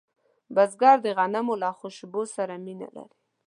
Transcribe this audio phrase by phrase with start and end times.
[0.55, 3.17] بزګر د غنمو له خوشبو سره مینه لري